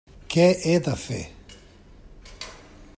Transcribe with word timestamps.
Què 0.33 0.45
he 0.69 0.73
de 0.87 0.95
fer? 1.01 1.19